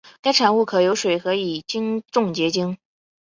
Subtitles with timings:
[0.19, 2.75] 该产物可由水和乙腈重结晶。